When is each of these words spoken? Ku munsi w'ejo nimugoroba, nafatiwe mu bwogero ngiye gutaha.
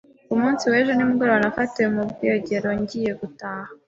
Ku 0.27 0.33
munsi 0.41 0.63
w'ejo 0.71 0.91
nimugoroba, 0.93 1.41
nafatiwe 1.43 1.87
mu 1.95 2.03
bwogero 2.11 2.69
ngiye 2.81 3.11
gutaha. 3.21 3.69